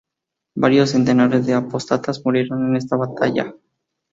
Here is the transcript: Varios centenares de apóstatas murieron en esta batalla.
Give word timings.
Varios 0.55 0.89
centenares 0.89 1.45
de 1.45 1.53
apóstatas 1.53 2.23
murieron 2.25 2.65
en 2.67 2.75
esta 2.75 2.95
batalla. 2.95 3.53